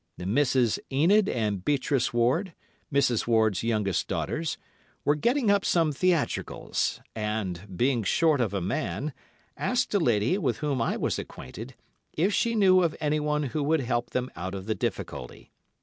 The 0.17 0.25
Misses 0.25 0.79
Enid 0.91 1.29
and 1.29 1.63
Beatrice 1.63 2.11
Ward, 2.11 2.55
Mrs. 2.91 3.27
Ward's 3.27 3.61
youngest 3.61 4.07
daughters, 4.07 4.57
were 5.05 5.13
getting 5.13 5.51
up 5.51 5.63
some 5.63 5.91
theatricals, 5.91 6.99
and, 7.15 7.67
being 7.77 8.01
short 8.01 8.41
of 8.41 8.51
a 8.51 8.61
man, 8.61 9.13
asked 9.55 9.93
a 9.93 9.99
lady, 9.99 10.39
with 10.39 10.57
whom 10.57 10.81
I 10.81 10.97
was 10.97 11.19
acquainted, 11.19 11.75
if 12.13 12.33
she 12.33 12.55
knew 12.55 12.81
of 12.81 12.97
anyone 12.99 13.43
who 13.43 13.61
would 13.61 13.81
help 13.81 14.09
them 14.09 14.31
out 14.35 14.55
of 14.55 14.65
the 14.65 14.73
difficulty. 14.73 15.51